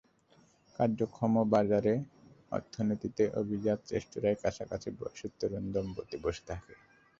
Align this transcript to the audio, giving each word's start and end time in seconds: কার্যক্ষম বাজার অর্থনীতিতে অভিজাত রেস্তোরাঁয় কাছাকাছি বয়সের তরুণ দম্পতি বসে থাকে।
কার্যক্ষম 0.79 1.33
বাজার 1.51 1.85
অর্থনীতিতে 2.51 3.23
অভিজাত 3.41 3.79
রেস্তোরাঁয় 3.93 4.37
কাছাকাছি 4.43 4.89
বয়সের 4.97 5.31
তরুণ 5.39 5.65
দম্পতি 5.73 6.15
বসে 6.23 6.43
থাকে। 6.49 6.73